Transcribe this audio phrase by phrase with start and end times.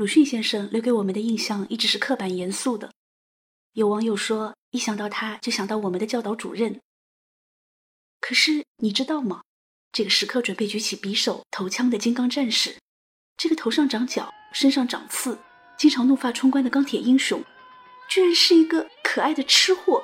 [0.00, 2.90] 鲁迅先生留给我们的印象一直是刻板严肃的。
[3.74, 6.80] 有网友说，一想到他就想到我们的教导主任。
[8.18, 9.42] 可是你知道吗？
[9.92, 12.78] 这个时刻准备举起匕首投枪的金刚战士，
[13.36, 15.38] 这个头上长角、身上长刺、
[15.76, 17.44] 经常怒发冲冠的钢铁英雄，
[18.08, 20.02] 居然是一个可爱的吃货。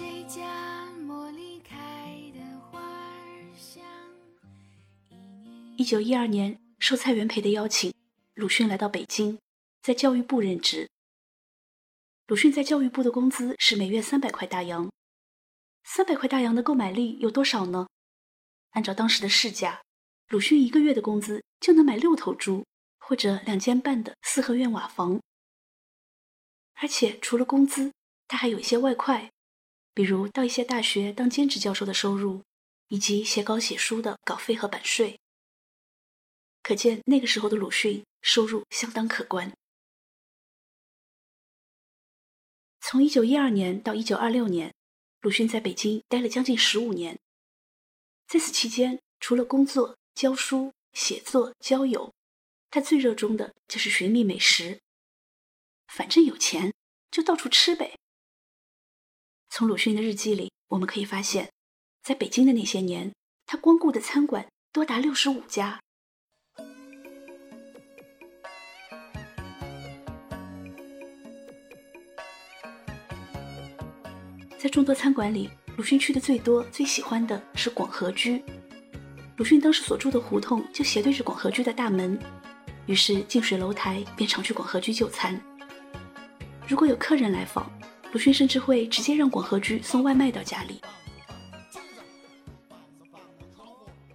[0.00, 1.76] 谁家茉莉开
[2.32, 2.80] 的花
[3.54, 3.84] 香
[5.76, 7.92] 一九一二年，受蔡元培的邀请，
[8.32, 9.38] 鲁迅来到北京，
[9.82, 10.88] 在教育部任职。
[12.28, 14.90] 鲁迅在教育部的工资是每月三百块大洋。
[15.84, 17.86] 三百块大洋的购买力有多少呢？
[18.70, 19.82] 按照当时的市价，
[20.28, 22.64] 鲁迅一个月的工资就能买六头猪
[22.96, 25.20] 或者两间半的四合院瓦房。
[26.76, 27.92] 而且除了工资，
[28.26, 29.30] 他还有一些外快。
[29.92, 32.42] 比如到一些大学当兼职教授的收入，
[32.88, 35.18] 以及写稿写书的稿费和版税。
[36.62, 39.52] 可见那个时候的鲁迅收入相当可观。
[42.80, 44.74] 从一九一二年到一九二六年，
[45.20, 47.18] 鲁迅在北京待了将近十五年。
[48.26, 52.12] 在此期间，除了工作、教书、写作、交友，
[52.70, 54.80] 他最热衷的就是寻觅美食。
[55.88, 56.72] 反正有钱，
[57.10, 57.98] 就到处吃呗。
[59.52, 61.50] 从鲁迅的日记里，我们可以发现，
[62.04, 63.12] 在北京的那些年，
[63.46, 65.80] 他光顾的餐馆多达六十五家。
[74.56, 78.40] 在众多餐馆里，鲁迅去的最多、最喜欢的是广和居。
[79.36, 82.16] 鲁迅当时所住的胡同就斜对着广和居的大门，
[82.86, 85.38] 于是近水楼台，便常去广和居就餐。
[86.68, 87.68] 如果有客人来访，
[88.12, 90.80] 鲁迅甚至会直接让广和居送外卖到家里。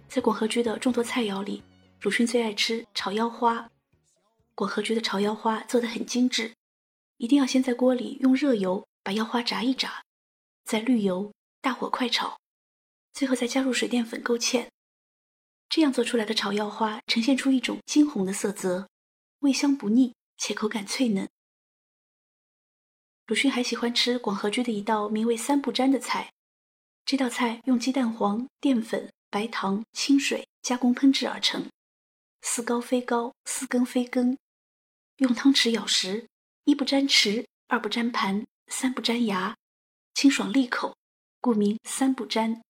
[0.06, 1.62] 在广和居的众多菜肴里，
[2.02, 3.70] 鲁迅最爱吃炒腰花。
[4.54, 6.54] 广和居的炒腰花做得很精致，
[7.18, 10.02] 一定要先在锅里用热油把腰花炸一炸，
[10.64, 12.38] 再滤油，大火快炒，
[13.12, 14.66] 最后再加入水淀粉勾芡。
[15.68, 18.88] 这样做出来的炒腰花呈现出一种金红的色泽，
[19.40, 21.28] 味香不腻，且口感脆嫩。
[23.26, 26.32] 鲁迅还喜欢吃广和居的一道名为“三不沾”的菜，
[27.04, 31.68] 这道菜用鸡蛋黄、淀粉、白糖、清水加工烹制而成，
[32.42, 34.38] 似糕非糕，似羹非羹。
[35.16, 36.28] 用汤匙舀食，
[36.64, 39.56] 一不沾匙，二不沾盘，三不沾牙，
[40.14, 40.96] 清爽利口，
[41.40, 42.62] 故名“三不沾”。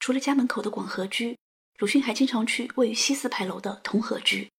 [0.00, 1.36] 除了家门口的广和居，
[1.76, 4.50] 鲁迅还经常去位于西四牌楼的同和居。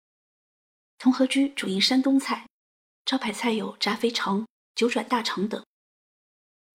[0.99, 2.48] 同和居主营山东菜。
[3.09, 5.65] 招牌菜有炸肥肠、九转大肠等。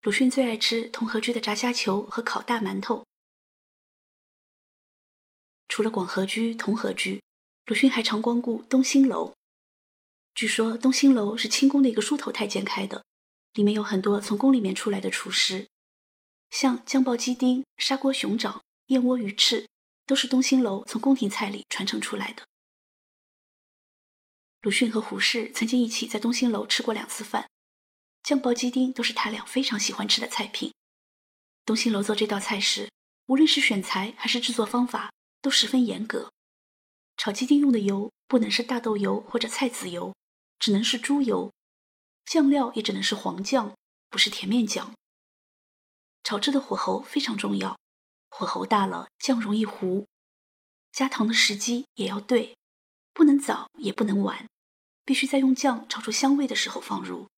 [0.02, 3.06] 鲁迅最爱吃同和居的炸虾球和烤大馒头。
[5.68, 7.22] 除了广和居、同和居，
[7.66, 9.32] 鲁迅还常光顾东兴楼。
[10.34, 13.04] 据说东兴楼是清宫的一个梳头太监开的，
[13.52, 15.68] 里面有很多从宫里面出来的厨师，
[16.50, 19.68] 像酱爆鸡丁、砂锅熊掌、燕窝鱼翅，
[20.04, 22.42] 都是东兴楼从宫廷菜里传承出来的。
[24.64, 27.50] 鲁迅和胡适曾经一起在东兴楼吃过两次饭，
[28.22, 30.72] 酱爆鸡丁都是他俩非常喜欢吃的菜品。
[31.66, 32.91] 东兴楼做这道菜时，
[33.26, 36.32] 无论是选材还是制作方法都十分严格。
[37.19, 40.14] 炒鸡丁用的油不能是大豆油或者菜籽油，
[40.58, 41.50] 只能是猪油；
[42.25, 43.76] 酱料也只能是黄酱，
[44.08, 44.94] 不是甜面酱。
[46.22, 47.78] 炒制的火候非常重要，
[48.31, 50.06] 火候大了酱容易糊。
[50.91, 52.56] 加糖的时机也要对，
[53.12, 54.46] 不能早也不能晚。
[55.04, 57.28] 必须在用酱炒出香味的时候放入。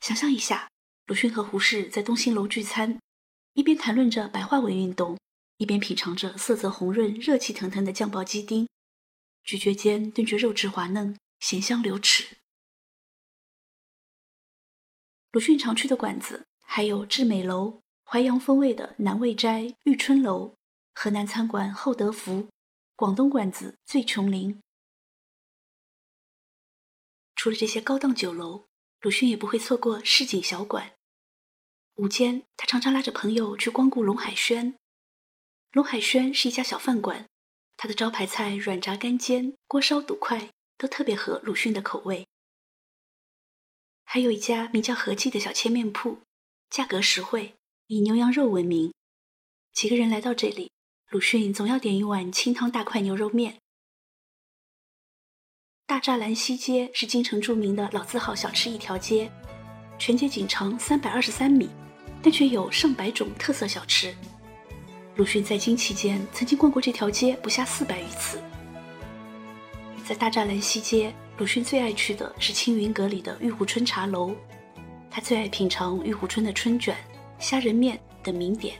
[0.00, 0.70] 想象一下，
[1.06, 3.00] 鲁迅和胡适在东兴楼聚餐，
[3.54, 5.18] 一边谈论着白话文运动，
[5.56, 8.68] 一边品尝着色泽红润、热气腾腾的酱爆鸡丁，
[9.42, 12.36] 咀嚼间顿觉肉质滑嫩、咸香流齿。
[15.32, 20.54] 鲁迅常去的馆子还有致美楼、淮扬风味的南味斋、玉春楼、
[20.94, 22.48] 河南餐馆厚德福、
[22.94, 24.60] 广东馆子醉琼林。
[27.38, 28.66] 除了这些高档酒楼，
[29.00, 30.94] 鲁迅也不会错过市井小馆。
[31.94, 34.74] 午间，他常常拉着朋友去光顾龙海轩。
[35.70, 37.28] 龙海轩是一家小饭馆，
[37.76, 42.26] 它的招牌菜软炸干煎、锅烧肚块都特别合鲁迅的口味。
[44.02, 46.18] 还有一家名叫和记的小切面铺，
[46.68, 47.54] 价格实惠，
[47.86, 48.92] 以牛羊肉闻名。
[49.72, 50.72] 几个人来到这里，
[51.10, 53.60] 鲁迅总要点一碗清汤大块牛肉面。
[55.88, 59.30] 大栅栏西街是京城著名的老字号小吃一条街，
[59.98, 61.70] 全街仅长三百二十三米，
[62.22, 64.14] 但却有上百种特色小吃。
[65.16, 68.38] 鲁迅在京期间曾经逛过这条街不下四百余次。
[70.04, 74.34] 在大栅栏西街，鲁迅最爱去的是青云阁里的玉壶春茶楼，
[75.10, 76.94] 他最爱品尝玉壶春的春卷、
[77.38, 78.74] 虾仁面等名点。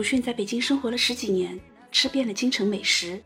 [0.00, 1.60] 鲁迅在北京生活了十几年，
[1.92, 3.22] 吃遍了京城美食，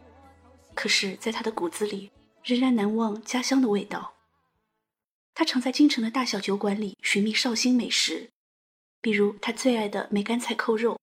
[0.75, 2.11] 可是，在他的骨子里
[2.43, 4.13] 仍然难忘家乡的味道。
[5.35, 8.29] 他常在京城的大小酒馆里寻觅绍兴美食，
[9.01, 10.99] 比如他最爱的梅干菜扣肉。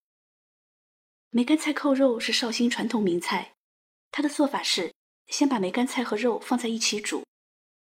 [1.29, 3.53] 梅干菜扣肉是绍兴传统名菜，
[4.11, 4.93] 他的做法是
[5.27, 7.23] 先把梅干菜和肉放在一起煮，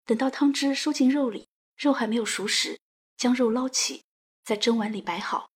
[0.06, 1.48] 等到汤汁收进肉里，
[1.78, 2.78] 肉还没有熟时，
[3.16, 4.04] 将肉捞起，
[4.44, 5.48] 在蒸碗里摆好。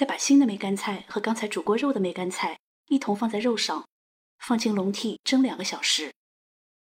[0.00, 3.86] 再把新的梅干菜和刚才煮过肉的梅干菜一同放在肉上，
[4.38, 6.10] 放进笼屉蒸两个小时。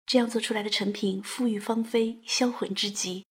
[0.05, 3.25] 这样做出来的成品馥郁芳菲，销魂之极。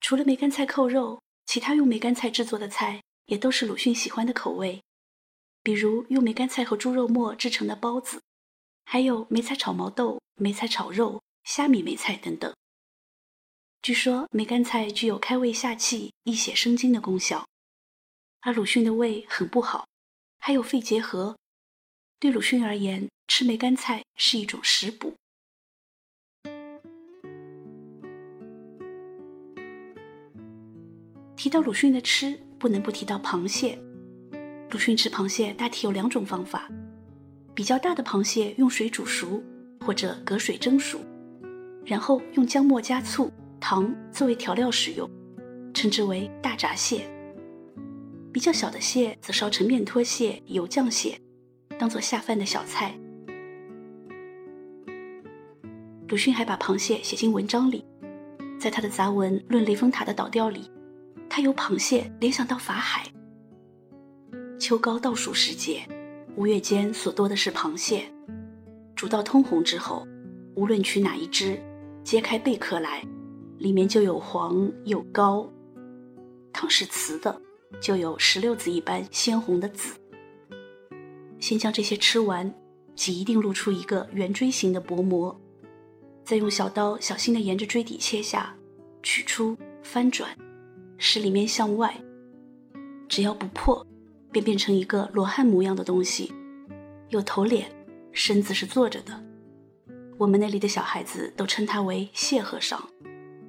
[0.00, 4.82] 除了梅干菜扣肉，其他用梅干菜制作的菜也都是鲁迅喜欢的口味，
[5.62, 8.20] 比如用梅干菜和猪肉末制成的包子，
[8.84, 12.52] 还有梅菜炒毛豆、梅菜炒肉、虾米梅菜等等。
[13.84, 17.46] 据说梅干菜具有开胃下气、益血生津的功效，
[18.40, 19.86] 而鲁迅的胃很不好，
[20.38, 21.36] 还有肺结核。
[22.18, 25.12] 对鲁迅而言，吃梅干菜是一种食补。
[31.36, 33.78] 提到鲁迅的吃，不能不提到螃蟹。
[34.70, 36.70] 鲁迅吃螃蟹大体有两种方法：
[37.54, 39.42] 比较大的螃蟹用水煮熟，
[39.84, 40.98] 或者隔水蒸熟，
[41.84, 43.30] 然后用姜末加醋。
[43.66, 45.10] 糖作为调料使用，
[45.72, 47.10] 称之为大闸蟹。
[48.30, 51.18] 比较小的蟹则烧成面拖蟹、油酱蟹，
[51.78, 52.94] 当做下饭的小菜。
[56.08, 57.82] 鲁迅还把螃蟹写进文章里，
[58.60, 60.70] 在他的杂文《论雷峰塔的倒掉》里，
[61.30, 63.06] 他由螃蟹联想到法海。
[64.60, 65.88] 秋高倒数时节，
[66.36, 68.12] 吴越间所多的是螃蟹，
[68.94, 70.06] 煮到通红之后，
[70.54, 71.58] 无论取哪一只，
[72.04, 73.02] 揭开贝壳来。
[73.58, 75.48] 里面就有黄有膏，
[76.52, 77.40] 汤是瓷的，
[77.80, 79.94] 就有石榴子一般鲜红的籽。
[81.38, 82.52] 先将这些吃完，
[82.94, 85.38] 即一定露出一个圆锥形的薄膜，
[86.24, 88.56] 再用小刀小心地沿着锥底切下，
[89.02, 90.30] 取出翻转，
[90.96, 91.94] 使里面向外，
[93.08, 93.86] 只要不破，
[94.32, 96.32] 便变成一个罗汉模样的东西，
[97.10, 97.70] 有头脸，
[98.12, 99.22] 身子是坐着的。
[100.16, 102.82] 我们那里的小孩子都称它为谢和尚。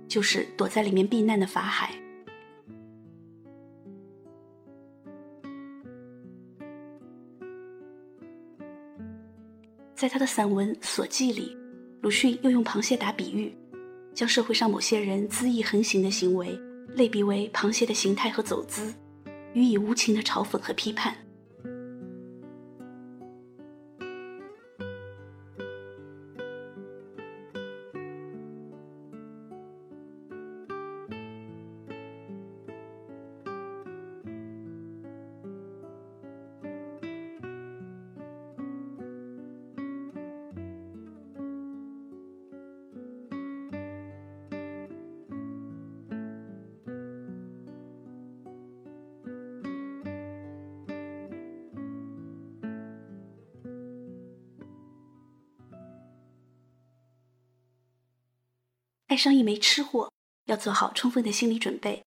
[0.07, 1.93] 就是躲在里面避难的法海。
[9.95, 11.55] 在他的散文《所记》里，
[12.01, 13.55] 鲁迅又用螃蟹打比喻，
[14.13, 16.59] 将社会上某些人恣意横行的行为
[16.89, 18.93] 类比为螃蟹的形态和走姿，
[19.53, 21.15] 予以无情的嘲讽和批判。
[59.15, 60.11] 爱上一枚吃货，
[60.43, 62.03] 要做好充分的心理准备。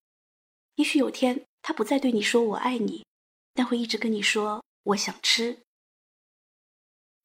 [0.75, 3.07] 也许有天他不再对你说“我爱你”，
[3.55, 5.63] 但会一直跟你说“我想吃”。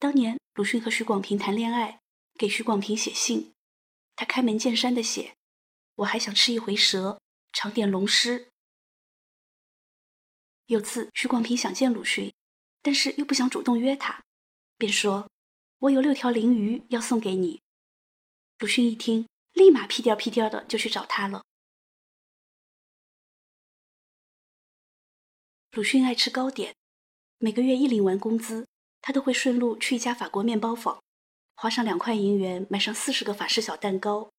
[0.00, 2.00] 当年鲁迅和许广平谈恋爱，
[2.38, 3.52] 给许广平写信，
[4.16, 5.36] 他开门见山的写
[5.96, 7.20] ：“我还想吃一回蛇，
[7.52, 8.48] 尝点龙虱。”
[10.64, 12.32] 有次许广平想见鲁迅，
[12.80, 14.24] 但是又不想主动约他，
[14.78, 15.28] 便说
[15.80, 17.60] ：“我有六条鲮鱼要送给你。”
[18.60, 21.42] 鲁迅一听，立马屁颠屁颠的就去找他了。
[25.72, 26.74] 鲁迅爱吃糕点，
[27.38, 28.68] 每个月一领完工资，
[29.00, 31.02] 他都会顺路去一家法国面包坊，
[31.56, 34.30] 花上两块银元买上四十个法式小蛋糕，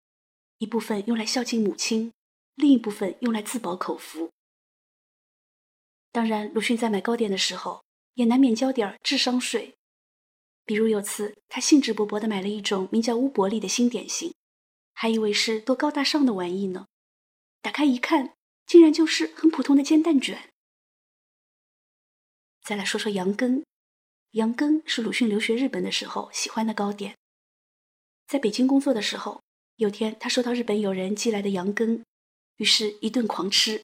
[0.59, 2.13] 一部分用来孝敬母亲，
[2.55, 4.31] 另一部分用来自饱口福。
[6.11, 9.75] 当然，鲁迅在买糕点的时候，也难免交点智商税。
[10.63, 14.33] 比如有次，他兴致勃勃地买了一种名叫乌伯利的新点心，
[14.95, 16.87] 还以为是多高大上的玩意呢，
[17.61, 18.33] 打开一看，
[18.65, 20.49] 竟然就是很普通的煎蛋卷。
[22.63, 23.63] 再来说说羊羹，
[24.31, 27.17] 羊羹是鲁迅留学日本的时候喜欢的糕点。
[28.25, 29.43] 在北京工作的时候，
[29.75, 32.03] 有天他收到日本友人寄来的羊羹，
[32.55, 33.83] 于是一顿狂吃。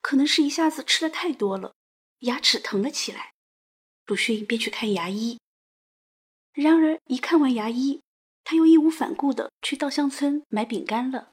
[0.00, 1.74] 可能是一下子吃的太多了，
[2.20, 3.34] 牙齿疼了起来，
[4.06, 5.38] 鲁迅便去看牙医。
[6.52, 8.00] 然而一看完牙医，
[8.50, 11.32] 他又义无反顾的去稻香村买饼干了。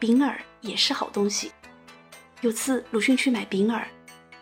[0.00, 1.52] 饼饵也是好东西。
[2.40, 3.84] 有次鲁迅去买饼饵，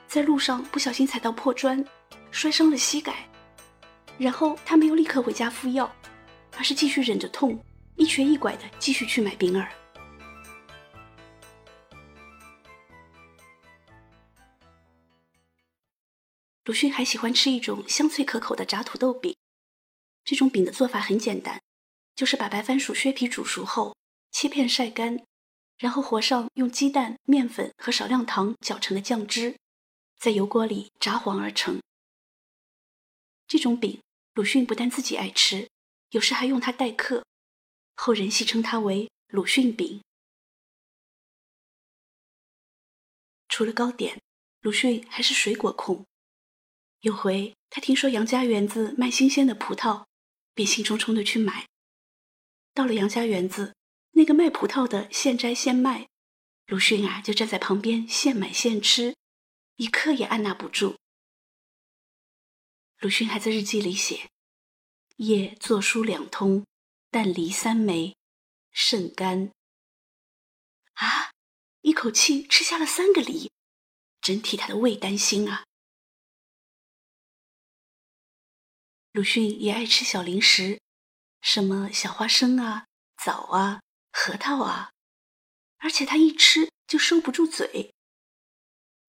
[0.08, 1.84] 在路上不小心踩到破砖，
[2.30, 3.28] 摔伤了膝盖。
[4.16, 5.94] 然后他没有立刻回家敷药，
[6.56, 7.62] 而是继续忍着痛，
[7.96, 9.68] 一瘸一拐的继续去买饼饵。
[16.64, 19.36] 鲁迅还喜欢吃一种香脆可口的炸土豆饼。
[20.24, 21.60] 这种饼的做法很简单，
[22.14, 23.94] 就是把白番薯削皮煮熟后
[24.30, 25.24] 切片晒干。
[25.76, 29.58] 然后和上用鸡蛋、面粉和少量糖搅成的酱汁，
[30.16, 31.82] 在油锅里炸黄而成。
[33.48, 34.00] 这种饼，
[34.34, 35.68] 鲁迅不但自己爱吃，
[36.10, 37.24] 有时还用它待客，
[37.96, 40.00] 后人戏称它为“鲁迅饼”。
[43.50, 44.22] 除了糕点，
[44.60, 46.06] 鲁迅还是水果控。
[47.04, 50.06] 有回他听说杨家园子卖新鲜的葡萄，
[50.54, 51.68] 便兴冲冲的去买。
[52.72, 53.74] 到了杨家园子。
[54.16, 56.08] 那个卖葡萄的现摘现卖，
[56.68, 59.16] 鲁迅啊就站在旁边现买现吃，
[59.74, 60.96] 一刻也按捺不住。
[63.00, 64.30] 鲁迅还在日记里写
[65.18, 66.64] ：“夜作书两通，
[67.10, 68.16] 但梨三枚，
[68.70, 69.50] 甚甘。”
[70.94, 71.32] 啊，
[71.80, 73.50] 一口气吃下了三个梨，
[74.20, 75.64] 真替他的胃担心啊！
[79.14, 80.80] 鲁迅也爱吃小零食，
[81.40, 83.80] 什么小花生啊、枣啊。
[84.10, 84.90] 核桃啊，
[85.78, 87.94] 而且他一吃就收不住嘴。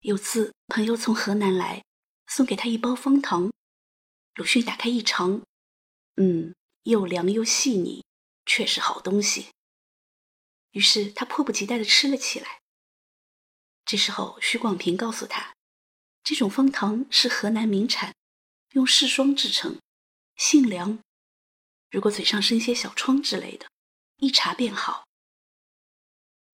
[0.02, 1.84] 有次朋友从河南来，
[2.28, 3.52] 送给他一包方糖，
[4.36, 5.42] 鲁迅打开一尝，
[6.18, 8.06] 嗯，又凉又细腻，
[8.46, 9.48] 确是好东西。
[10.70, 12.60] 于是他迫不及待地吃了起来。
[13.84, 15.56] 这时候徐广平告诉他，
[16.24, 18.14] 这种方糖是河南名产，
[18.74, 19.80] 用柿霜制成，
[20.36, 21.00] 性凉，
[21.90, 23.68] 如果嘴上生些小疮之类的。
[24.18, 25.06] 一查便好。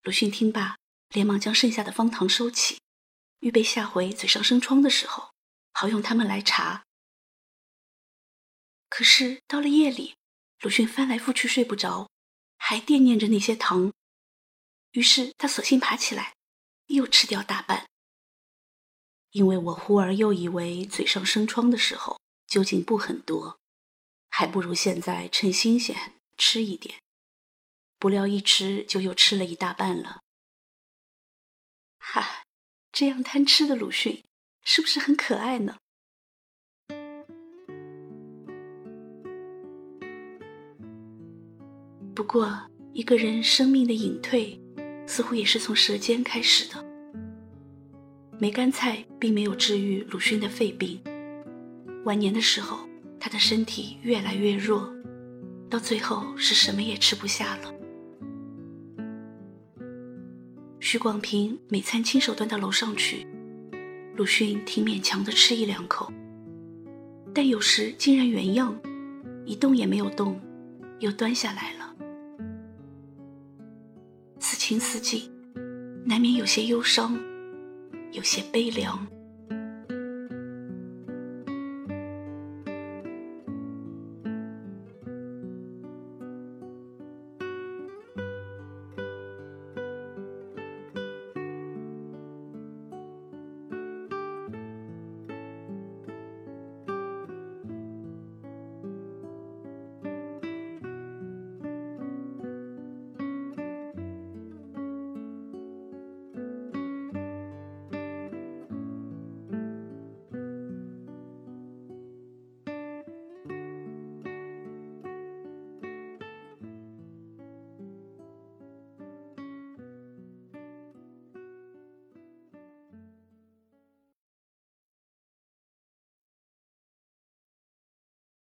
[0.02, 0.78] 鲁迅听罢，
[1.10, 2.80] 连忙将剩下的方糖收起，
[3.42, 5.32] 预备下回嘴上生疮的时候，
[5.72, 6.84] 好用它们来查。
[8.90, 10.16] 可是到了夜里，
[10.62, 12.10] 鲁迅翻来覆去睡不着，
[12.58, 13.94] 还惦念着那些糖，
[14.94, 16.34] 于是他索性爬起来，
[16.88, 17.88] 又吃掉大半。
[19.30, 23.60] 因为我忽而又以为嘴上生疮的时候究竟不很多，
[24.32, 25.96] 还不如现在趁新鲜
[26.38, 26.96] 吃一点。
[28.00, 30.22] 不料一吃就又吃了一大半了。
[32.00, 32.42] 哈，
[32.92, 34.24] 这样贪吃的鲁迅，
[34.64, 35.78] 是不是很可爱呢？
[42.16, 44.60] 不过，一个人生命的隐退，
[45.06, 46.84] 似乎也是从舌尖开始的。
[48.40, 51.00] 梅干菜并没有治愈鲁迅的肺病，
[52.06, 52.88] 晚年的时候，
[53.22, 54.92] 他的身体越来越弱，
[55.70, 57.72] 到最后是什么也吃不下了。
[60.80, 63.28] 徐广平每餐亲手端到楼上去，
[64.16, 66.12] 鲁迅挺勉强的吃一两口，
[67.32, 68.76] 但有时竟然原样，
[69.46, 70.42] 一动也没有动，
[70.98, 71.96] 又端下来了。
[74.40, 75.32] 此情此景，
[76.04, 77.16] 难免有些忧伤，
[78.12, 79.08] 有些悲凉。